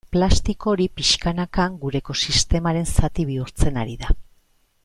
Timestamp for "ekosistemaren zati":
2.05-3.27